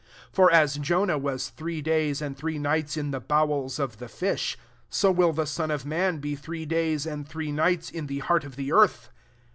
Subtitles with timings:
[0.31, 4.07] 40 For as Jonah was three days and three nights in the bowels of the
[4.07, 4.57] fish,
[4.89, 8.43] so will the Son of man be three days and three nights in the heart
[8.43, 9.11] of the earth.